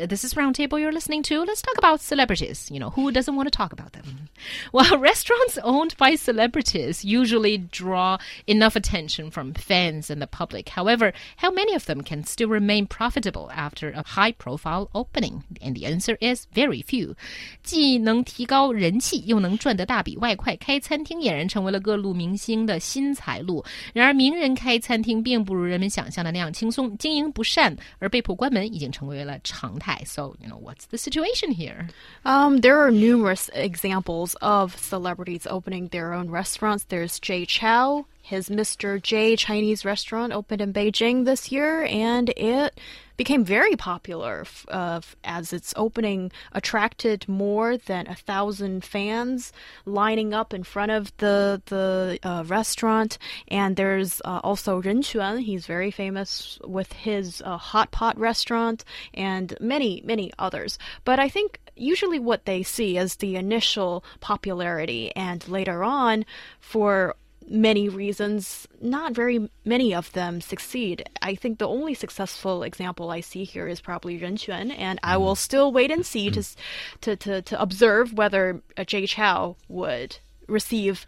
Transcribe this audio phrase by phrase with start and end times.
[0.00, 1.42] This is Roundtable you're listening to.
[1.42, 2.70] Let's talk about celebrities.
[2.70, 4.28] You know, who doesn't want to talk about them?
[4.70, 10.68] Well, restaurants owned by celebrities usually draw enough attention from fans and the public.
[10.68, 15.44] However, how many of them can still remain profitable after a high profile opening?
[15.62, 17.16] And the answer is very few.
[17.62, 23.64] 既能提高人气，又能赚得大笔外快，开餐厅俨然成为了各路明星的新财路。
[23.94, 29.86] 然而，名人开餐厅并不如人们想象的那样轻松，经营不善而被迫关门已经成为了常态。
[30.05, 31.89] So, you know, what's the situation here?
[32.25, 36.85] Um, there are numerous examples of celebrities opening their own restaurants.
[36.85, 38.05] There's Jay Chou.
[38.21, 39.01] His Mr.
[39.01, 42.79] J Chinese restaurant opened in Beijing this year, and it
[43.17, 49.53] became very popular uh, as its opening attracted more than a thousand fans
[49.85, 53.17] lining up in front of the the uh, restaurant.
[53.47, 55.37] And there's uh, also Ren Quan.
[55.37, 60.79] He's very famous with his uh, hot pot restaurant and many many others.
[61.05, 66.25] But I think usually what they see is the initial popularity, and later on,
[66.59, 67.15] for
[67.47, 71.09] many reasons, not very many of them succeed.
[71.21, 75.17] I think the only successful example I see here is probably Ren Quan, and I
[75.17, 75.37] will mm.
[75.37, 76.55] still wait and see to, mm.
[77.01, 81.05] to, to, to observe whether Jay Chou would receive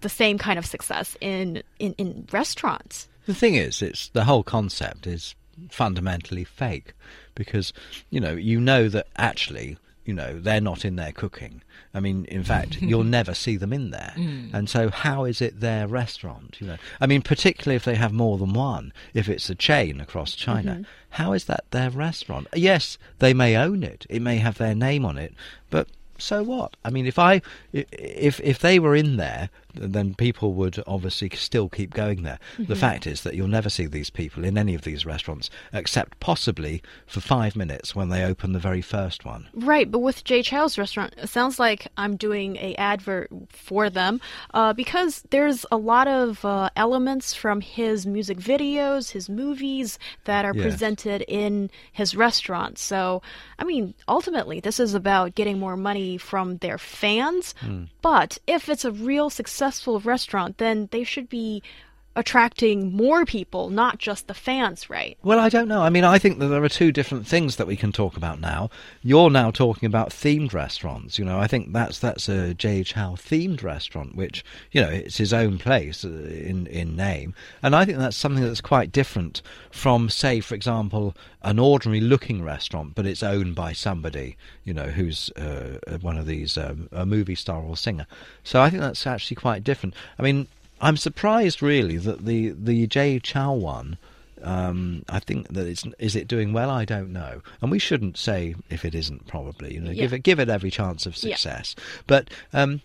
[0.00, 3.08] the same kind of success in, in, in restaurants.
[3.26, 5.34] The thing is, it's the whole concept is
[5.70, 6.94] fundamentally fake
[7.34, 7.72] because
[8.10, 11.62] you know you know that actually you know they're not in there cooking
[11.94, 14.52] i mean in fact you'll never see them in there mm.
[14.52, 18.12] and so how is it their restaurant you know i mean particularly if they have
[18.12, 20.82] more than one if it's a chain across china mm-hmm.
[21.10, 25.04] how is that their restaurant yes they may own it it may have their name
[25.04, 25.34] on it
[25.70, 26.76] but so what?
[26.84, 31.68] I mean, if I if if they were in there, then people would obviously still
[31.68, 32.38] keep going there.
[32.54, 32.64] Mm-hmm.
[32.64, 36.20] The fact is that you'll never see these people in any of these restaurants, except
[36.20, 39.48] possibly for five minutes when they open the very first one.
[39.54, 44.20] Right, but with Jay Chou's restaurant, it sounds like I'm doing a advert for them
[44.52, 50.44] uh, because there's a lot of uh, elements from his music videos, his movies that
[50.44, 50.62] are yes.
[50.62, 52.78] presented in his restaurant.
[52.78, 53.22] So,
[53.58, 57.54] I mean, ultimately, this is about getting more money from their fans.
[57.60, 57.88] Mm.
[58.02, 59.30] But if it's a real
[59.64, 61.62] successful restaurant, then they should be
[62.16, 65.18] attracting more people, not just the fans, right?
[65.22, 65.82] Well, I don't know.
[65.82, 68.40] I mean, I think that there are two different things that we can talk about
[68.40, 68.70] now.
[69.02, 71.18] You're now talking about themed restaurants.
[71.18, 75.32] You know, I think that's that's a Chou themed restaurant, which you know it's his
[75.32, 80.08] own place uh, in in name, and I think that's something that's quite different from,
[80.08, 85.30] say, for example, an ordinary looking restaurant, but it's owned by somebody, you know, who's
[85.30, 88.06] uh, one of these um, a movie star or singer.
[88.42, 89.94] So I think that's actually quite different.
[90.18, 90.46] I mean
[90.84, 93.96] I'm surprised really that the the Jay Chou one.
[94.42, 96.68] Um, I think that it's is it doing well?
[96.68, 99.26] I don't know, and we shouldn't say if it isn't.
[99.26, 100.02] Probably, you know, yeah.
[100.02, 101.74] give it give it every chance of success.
[101.78, 101.84] Yeah.
[102.06, 102.82] But um,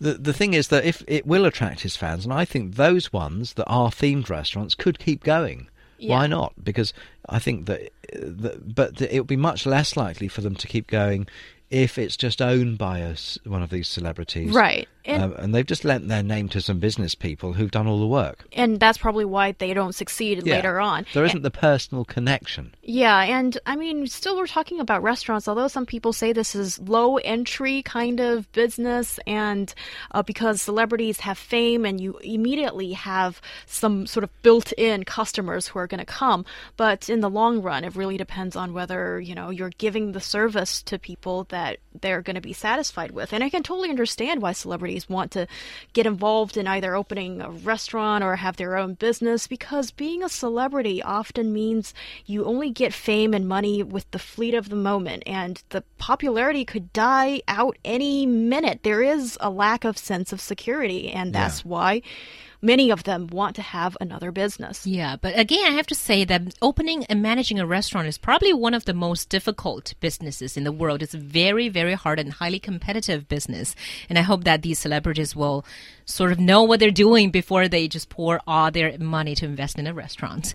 [0.00, 3.12] the the thing is that if it will attract his fans, and I think those
[3.12, 5.68] ones that are themed restaurants could keep going.
[5.98, 6.16] Yeah.
[6.16, 6.54] Why not?
[6.64, 6.94] Because
[7.28, 10.88] I think that, that but it would be much less likely for them to keep
[10.88, 11.28] going
[11.72, 14.86] if it's just owned by us, one of these celebrities, right?
[15.04, 18.00] And, um, and, they've just lent their name to some business people who've done all
[18.00, 18.44] the work.
[18.52, 20.54] And that's probably why they don't succeed yeah.
[20.54, 21.06] later on.
[21.12, 22.74] There isn't and, the personal connection.
[22.82, 26.78] Yeah, and I mean, still we're talking about restaurants, although some people say this is
[26.78, 29.74] low entry kind of business, and
[30.12, 35.66] uh, because celebrities have fame and you immediately have some sort of built in customers
[35.66, 36.44] who are going to come.
[36.76, 40.20] But in the long run, it really depends on whether, you know, you're giving the
[40.20, 43.32] service to people that they're going to be satisfied with.
[43.32, 45.46] And I can totally understand why celebrities celebrities want to
[45.92, 50.28] get involved in either opening a restaurant or have their own business because being a
[50.28, 51.94] celebrity often means
[52.26, 56.64] you only get fame and money with the fleet of the moment and the popularity
[56.64, 58.80] could die out any minute.
[58.82, 61.68] There is a lack of sense of security and that's yeah.
[61.70, 62.02] why
[62.62, 64.86] many of them want to have another business.
[64.86, 68.52] Yeah, but again, I have to say that opening and managing a restaurant is probably
[68.52, 71.02] one of the most difficult businesses in the world.
[71.02, 73.74] It's very, very hard and highly competitive business.
[74.08, 75.64] And I hope that these celebrities will
[76.04, 79.78] sort of know what they're doing before they just pour all their money to invest
[79.78, 80.46] in a restaurant.